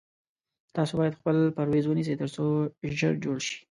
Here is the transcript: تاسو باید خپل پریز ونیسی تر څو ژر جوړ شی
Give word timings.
تاسو 0.75 0.93
باید 0.99 1.17
خپل 1.19 1.37
پریز 1.55 1.85
ونیسی 1.87 2.15
تر 2.21 2.29
څو 2.35 2.45
ژر 2.97 3.13
جوړ 3.23 3.37
شی 3.47 3.55